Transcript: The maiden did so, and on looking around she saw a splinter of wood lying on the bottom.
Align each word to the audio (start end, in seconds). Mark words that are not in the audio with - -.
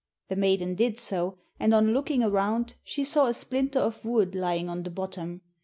The 0.29 0.35
maiden 0.35 0.73
did 0.73 0.97
so, 0.99 1.37
and 1.59 1.75
on 1.75 1.93
looking 1.93 2.23
around 2.23 2.73
she 2.83 3.03
saw 3.03 3.27
a 3.27 3.35
splinter 3.35 3.77
of 3.77 4.03
wood 4.03 4.33
lying 4.33 4.67
on 4.67 4.81
the 4.81 4.89
bottom. 4.89 5.41